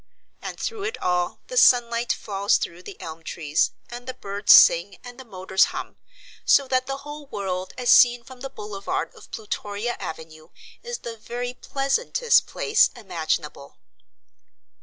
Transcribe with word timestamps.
And 0.41 0.59
through 0.59 0.85
it 0.85 0.97
all 0.97 1.41
the 1.45 1.57
sunlight 1.57 2.11
falls 2.11 2.57
through 2.57 2.81
the 2.81 2.99
elm 2.99 3.21
trees, 3.21 3.69
and 3.87 4.07
the 4.07 4.15
birds 4.15 4.51
sing 4.51 4.97
and 5.03 5.19
the 5.19 5.23
motors 5.23 5.65
hum, 5.65 5.95
so 6.43 6.67
that 6.69 6.87
the 6.87 6.97
whole 7.05 7.27
world 7.27 7.73
as 7.77 7.91
seen 7.91 8.23
from 8.23 8.39
the 8.39 8.49
boulevard 8.49 9.13
of 9.13 9.29
Plutoria 9.29 9.95
Avenue 9.99 10.49
is 10.81 10.97
the 10.97 11.17
very 11.17 11.53
pleasantest 11.53 12.47
place 12.47 12.89
imaginable. 12.95 13.77